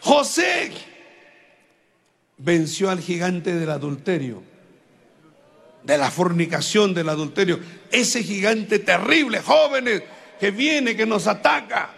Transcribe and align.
José 0.00 0.72
venció 2.38 2.90
al 2.90 3.00
gigante 3.00 3.54
del 3.54 3.70
adulterio, 3.70 4.42
de 5.82 5.98
la 5.98 6.10
fornicación, 6.10 6.94
del 6.94 7.08
adulterio. 7.08 7.60
Ese 7.90 8.22
gigante 8.22 8.78
terrible, 8.78 9.40
jóvenes, 9.40 10.02
que 10.38 10.50
viene, 10.50 10.96
que 10.96 11.06
nos 11.06 11.26
ataca. 11.26 11.94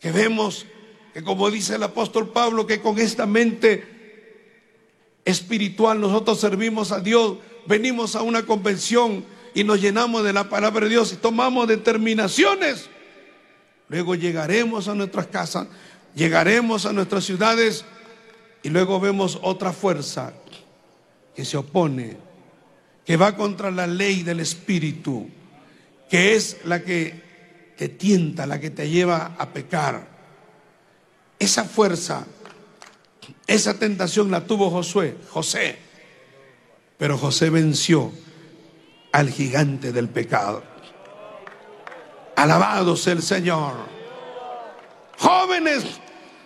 Que 0.00 0.12
vemos 0.12 0.66
que 1.14 1.22
como 1.22 1.48
dice 1.48 1.76
el 1.76 1.82
apóstol 1.84 2.30
Pablo, 2.30 2.66
que 2.66 2.80
con 2.80 2.98
esta 2.98 3.24
mente 3.24 3.86
espiritual 5.24 6.00
nosotros 6.00 6.40
servimos 6.40 6.90
a 6.90 6.98
Dios, 6.98 7.38
venimos 7.66 8.16
a 8.16 8.22
una 8.22 8.44
convención 8.44 9.24
y 9.54 9.62
nos 9.62 9.80
llenamos 9.80 10.24
de 10.24 10.32
la 10.32 10.48
palabra 10.48 10.86
de 10.86 10.90
Dios 10.90 11.12
y 11.12 11.16
tomamos 11.16 11.68
determinaciones. 11.68 12.90
Luego 13.88 14.14
llegaremos 14.14 14.88
a 14.88 14.94
nuestras 14.94 15.26
casas, 15.26 15.68
llegaremos 16.14 16.86
a 16.86 16.92
nuestras 16.92 17.24
ciudades 17.24 17.84
y 18.62 18.70
luego 18.70 18.98
vemos 18.98 19.38
otra 19.42 19.72
fuerza 19.72 20.32
que 21.34 21.44
se 21.44 21.56
opone, 21.56 22.16
que 23.04 23.16
va 23.16 23.36
contra 23.36 23.70
la 23.70 23.86
ley 23.86 24.22
del 24.22 24.40
Espíritu, 24.40 25.28
que 26.08 26.34
es 26.34 26.58
la 26.64 26.82
que 26.82 27.22
te 27.76 27.88
tienta, 27.88 28.46
la 28.46 28.60
que 28.60 28.70
te 28.70 28.88
lleva 28.88 29.34
a 29.38 29.50
pecar. 29.50 30.06
Esa 31.38 31.64
fuerza, 31.64 32.26
esa 33.46 33.78
tentación 33.78 34.30
la 34.30 34.46
tuvo 34.46 34.70
Josué, 34.70 35.16
José. 35.28 35.76
Pero 36.96 37.18
José 37.18 37.50
venció 37.50 38.12
al 39.12 39.30
gigante 39.30 39.92
del 39.92 40.08
pecado. 40.08 40.73
Alabado 42.36 42.96
sea 42.96 43.12
el 43.14 43.22
Señor. 43.22 43.74
Jóvenes, 45.18 45.84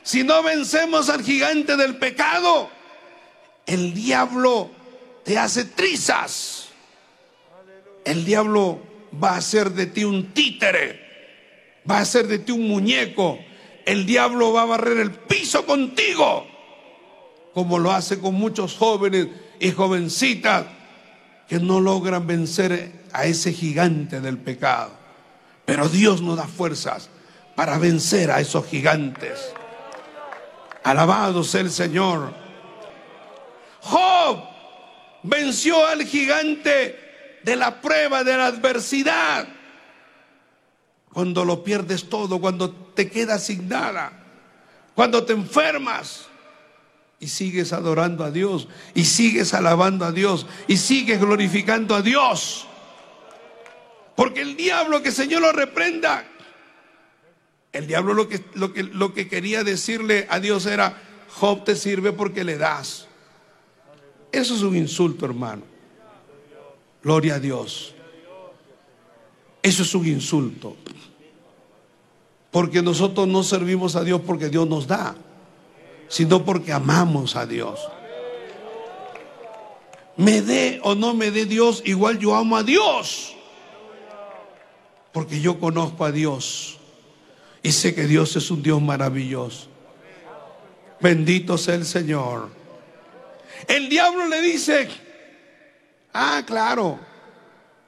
si 0.03 0.23
no 0.25 0.43
vencemos 0.43 1.09
al 1.09 1.23
gigante 1.23 1.77
del 1.77 1.97
pecado, 1.97 2.71
el 3.67 3.95
diablo 3.95 4.71
te 5.25 5.39
hace 5.39 5.65
trizas. 5.65 6.69
El 8.05 8.25
diablo 8.25 8.81
va 9.23 9.31
a 9.31 9.37
hacer 9.37 9.71
de 9.71 9.87
ti 9.87 10.05
un 10.05 10.33
títere, 10.33 11.01
va 11.89 11.99
a 11.99 12.01
hacer 12.01 12.27
de 12.27 12.39
ti 12.39 12.53
un 12.53 12.69
muñeco, 12.69 13.39
el 13.85 14.07
diablo 14.07 14.53
va 14.53 14.63
a 14.63 14.67
barrer 14.67 14.99
el 14.99 15.11
piso 15.11 15.67
contigo, 15.67 16.47
como 17.55 17.79
lo 17.79 17.93
hace 17.93 18.19
con 18.19 18.35
muchos 18.35 18.75
jóvenes 18.77 19.29
y 19.61 19.71
jovencitas 19.71 20.67
que 21.49 21.59
no 21.59 21.81
logran 21.81 22.27
vencer 22.27 22.93
a 23.13 23.25
ese 23.25 23.53
gigante 23.53 24.21
del 24.21 24.39
pecado. 24.39 24.98
Pero 25.69 25.87
Dios 25.91 26.23
nos 26.23 26.39
da 26.39 26.47
fuerzas 26.47 27.11
para 27.55 27.77
vencer 27.77 28.31
a 28.31 28.41
esos 28.41 28.65
gigantes. 28.67 29.53
Alabado 30.83 31.45
sea 31.45 31.61
el 31.61 31.71
Señor. 31.71 32.33
Job 33.83 34.45
venció 35.23 35.87
al 35.87 36.05
gigante 36.05 37.39
de 37.45 37.55
la 37.55 37.83
prueba, 37.83 38.25
de 38.25 38.39
la 38.39 38.47
adversidad 38.47 39.47
cuando 41.13 41.45
lo 41.45 41.63
pierdes 41.63 42.09
todo, 42.09 42.41
cuando 42.41 42.71
te 42.71 43.11
quedas 43.11 43.45
sin 43.45 43.69
nada, 43.69 44.11
cuando 44.95 45.25
te 45.25 45.35
enfermas 45.35 46.29
y 47.21 47.29
sigues 47.29 47.75
adorando 47.75 48.25
a 48.25 48.31
Dios 48.31 48.69
y 48.95 49.05
sigues 49.05 49.53
alabando 49.53 50.07
a 50.07 50.13
Dios 50.13 50.47
y 50.67 50.79
sigues 50.79 51.21
glorificando 51.21 51.95
a 51.95 52.01
Dios. 52.01 52.67
Porque 54.19 54.41
el 54.41 54.57
diablo, 54.57 55.01
que 55.01 55.11
el 55.11 55.15
Señor 55.15 55.43
lo 55.43 55.53
reprenda, 55.53 56.25
el 57.73 57.87
diablo 57.87 58.15
lo 58.15 58.29
que, 58.29 58.45
lo 58.55 58.73
que, 58.73 58.83
lo 58.83 59.15
que 59.15 59.29
quería 59.29 59.63
decirle 59.63 60.27
a 60.29 60.41
Dios 60.41 60.67
era, 60.67 61.01
Job 61.31 61.63
te 61.63 61.77
sirve 61.77 62.11
porque 62.11 62.43
le 62.43 62.59
das. 62.59 63.07
Eso 64.33 64.57
es 64.57 64.63
un 64.63 64.77
insulto, 64.77 65.25
hermano. 65.25 65.63
Gloria 67.01 67.37
a 67.37 67.39
Dios. 67.39 67.95
Eso 69.63 69.85
es 69.85 69.95
un 69.95 70.09
insulto. 70.09 70.75
Porque 72.51 72.83
nosotros 72.83 73.29
no 73.29 73.45
servimos 73.45 73.95
a 73.95 74.03
Dios 74.03 74.21
porque 74.27 74.49
Dios 74.49 74.69
nos 74.69 74.89
da, 74.89 75.15
sino 76.09 76.45
porque 76.45 76.73
amamos 76.73 77.37
a 77.37 77.47
Dios. 77.47 77.79
Me 80.17 80.43
dé 80.43 80.81
o 80.83 80.97
no 80.97 81.15
me 81.15 81.31
dé 81.31 81.45
Dios, 81.45 81.83
igual 81.85 82.19
yo 82.19 82.35
amo 82.35 82.57
a 82.57 82.65
Dios. 82.65 83.37
Porque 85.13 85.41
yo 85.41 85.59
conozco 85.59 86.05
a 86.05 86.13
Dios 86.13 86.79
y 87.63 87.73
sé 87.73 87.95
que 87.95 88.07
Dios 88.07 88.37
es 88.37 88.51
un 88.51 88.63
Dios 88.63 88.81
maravilloso. 88.81 89.69
Bendito 91.01 91.57
sea 91.59 91.75
el 91.75 91.85
Señor. 91.85 92.51
El 93.67 93.89
diablo 93.89 94.27
le 94.27 94.41
dice, 94.41 94.89
ah, 96.13 96.43
claro, 96.47 96.99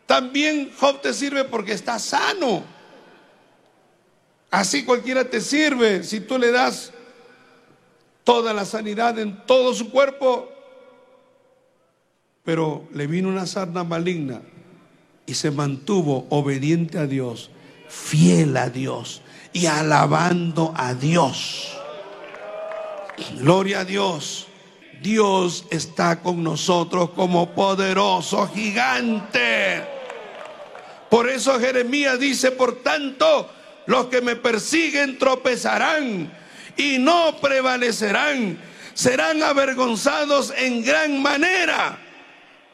también 0.07 0.73
Job 0.79 1.01
te 1.01 1.13
sirve 1.13 1.45
porque 1.45 1.73
está 1.73 1.99
sano. 1.99 2.65
Así 4.51 4.85
cualquiera 4.85 5.25
te 5.25 5.41
sirve 5.41 6.03
si 6.03 6.21
tú 6.21 6.39
le 6.39 6.51
das 6.51 6.93
toda 8.25 8.53
la 8.53 8.65
sanidad 8.65 9.19
en 9.19 9.47
todo 9.47 9.75
su 9.75 9.91
cuerpo. 9.91 10.51
Pero 12.45 12.89
le 12.93 13.07
vino 13.07 13.29
una 13.29 13.47
sarna 13.47 13.85
maligna 13.85 14.41
y 15.31 15.35
se 15.35 15.53
mantuvo 15.53 16.27
obediente 16.31 16.99
a 16.99 17.07
Dios, 17.07 17.51
fiel 17.89 18.57
a 18.57 18.69
Dios 18.69 19.23
y 19.53 19.67
alabando 19.67 20.75
a 20.77 20.93
Dios. 20.95 21.79
Gloria 23.39 23.81
a 23.81 23.85
Dios. 23.85 24.49
Dios 25.01 25.67
está 25.71 26.21
con 26.21 26.43
nosotros 26.43 27.11
como 27.11 27.51
poderoso 27.51 28.49
gigante. 28.49 29.85
Por 31.09 31.29
eso 31.29 31.61
Jeremías 31.61 32.19
dice, 32.19 32.51
por 32.51 32.83
tanto, 32.83 33.49
los 33.87 34.07
que 34.07 34.23
me 34.23 34.35
persiguen 34.35 35.17
tropezarán 35.17 36.33
y 36.77 36.99
no 36.99 37.37
prevalecerán. 37.41 38.59
Serán 38.95 39.45
avergonzados 39.45 40.53
en 40.57 40.85
gran 40.85 41.23
manera 41.23 42.01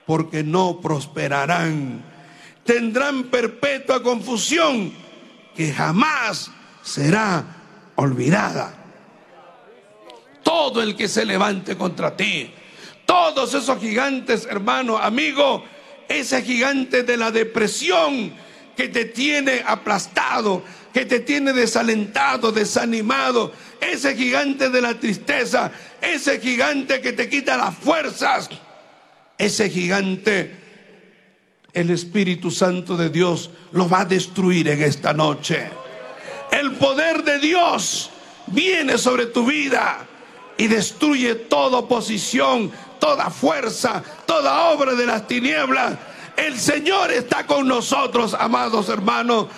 porque 0.06 0.42
no 0.42 0.80
prosperarán. 0.80 2.15
Tendrán 2.66 3.24
perpetua 3.24 4.02
confusión 4.02 4.92
que 5.54 5.72
jamás 5.72 6.50
será 6.82 7.44
olvidada. 7.94 8.74
Todo 10.42 10.82
el 10.82 10.94
que 10.96 11.08
se 11.08 11.24
levante 11.24 11.76
contra 11.76 12.16
ti, 12.16 12.50
todos 13.04 13.54
esos 13.54 13.78
gigantes, 13.80 14.46
hermano, 14.50 14.98
amigo, 14.98 15.64
ese 16.08 16.42
gigante 16.42 17.02
de 17.02 17.16
la 17.16 17.30
depresión 17.30 18.32
que 18.76 18.88
te 18.88 19.06
tiene 19.06 19.62
aplastado, 19.66 20.62
que 20.92 21.06
te 21.06 21.20
tiene 21.20 21.52
desalentado, 21.52 22.52
desanimado, 22.52 23.52
ese 23.80 24.14
gigante 24.16 24.70
de 24.70 24.80
la 24.80 24.94
tristeza, 24.94 25.72
ese 26.00 26.40
gigante 26.40 27.00
que 27.00 27.12
te 27.12 27.28
quita 27.28 27.56
las 27.56 27.76
fuerzas, 27.76 28.50
ese 29.38 29.70
gigante, 29.70 30.65
el 31.76 31.90
Espíritu 31.90 32.50
Santo 32.50 32.96
de 32.96 33.10
Dios 33.10 33.50
lo 33.72 33.86
va 33.86 34.00
a 34.00 34.04
destruir 34.06 34.66
en 34.68 34.82
esta 34.82 35.12
noche. 35.12 35.68
El 36.50 36.72
poder 36.76 37.22
de 37.22 37.38
Dios 37.38 38.08
viene 38.46 38.96
sobre 38.96 39.26
tu 39.26 39.44
vida 39.44 40.06
y 40.56 40.68
destruye 40.68 41.34
toda 41.34 41.76
oposición, 41.76 42.72
toda 42.98 43.28
fuerza, 43.28 44.02
toda 44.24 44.70
obra 44.70 44.94
de 44.94 45.04
las 45.04 45.28
tinieblas. 45.28 45.98
El 46.34 46.58
Señor 46.58 47.12
está 47.12 47.46
con 47.46 47.68
nosotros, 47.68 48.32
amados 48.32 48.88
hermanos. 48.88 49.48